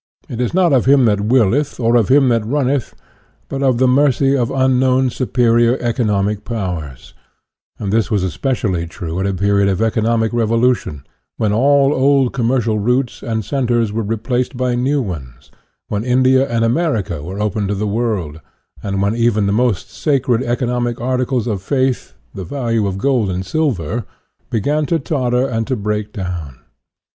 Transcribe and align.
It 0.27 0.41
is 0.41 0.51
not 0.51 0.73
of 0.73 0.85
him 0.85 1.05
that 1.05 1.21
willeth 1.21 1.79
or 1.79 1.95
of 1.95 2.07
him 2.09 2.29
that 2.29 2.43
runneth, 2.43 2.95
but 3.47 3.61
of 3.61 3.77
the 3.77 3.87
mercy 3.87 4.35
of 4.35 4.49
unknown 4.49 5.11
superior 5.11 5.77
economic 5.79 6.43
powers; 6.43 7.13
and 7.77 7.93
this 7.93 8.09
was 8.09 8.23
especially 8.23 8.87
true 8.87 9.19
at 9.19 9.27
a 9.27 9.33
period 9.35 9.69
of 9.69 9.79
economic 9.79 10.33
rev 10.33 10.49
olution, 10.49 11.03
when 11.37 11.53
all 11.53 11.93
old 11.93 12.33
commercial 12.33 12.79
routes 12.79 13.21
and 13.21 13.45
cen 13.45 13.67
ters 13.67 13.93
were 13.93 14.01
replaced 14.01 14.57
by 14.57 14.73
new 14.73 15.03
ones, 15.03 15.51
when 15.87 16.03
India 16.03 16.49
and 16.49 16.65
INTRODUCTION 16.65 16.65
2? 16.65 16.65
America 16.65 17.21
were 17.23 17.39
opened 17.39 17.67
to 17.67 17.75
the 17.75 17.85
world, 17.85 18.41
and 18.81 19.03
when 19.03 19.15
even 19.15 19.45
the 19.45 19.53
most 19.53 19.91
sacred 19.91 20.41
economic 20.41 20.99
articles 20.99 21.45
of 21.45 21.61
faith 21.61 22.15
the 22.33 22.43
value 22.43 22.87
of 22.87 22.97
gold 22.97 23.29
and 23.29 23.45
silver 23.45 24.05
began 24.49 24.87
to 24.87 24.97
totter 24.97 25.45
and 25.45 25.67
to 25.67 25.75
break 25.75 26.11
down. 26.11 26.55